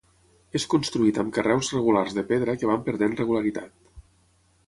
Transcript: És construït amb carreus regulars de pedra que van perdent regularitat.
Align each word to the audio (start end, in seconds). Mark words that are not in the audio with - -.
És 0.59 0.63
construït 0.73 1.19
amb 1.23 1.33
carreus 1.35 1.69
regulars 1.75 2.17
de 2.19 2.25
pedra 2.33 2.57
que 2.61 2.69
van 2.71 2.83
perdent 2.87 3.15
regularitat. 3.21 3.77